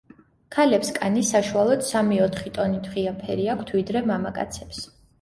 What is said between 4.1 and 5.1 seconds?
მამაკაცებს.